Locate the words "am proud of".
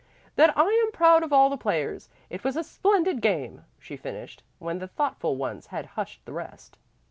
0.63-1.31